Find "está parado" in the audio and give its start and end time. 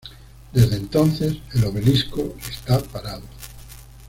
2.49-3.21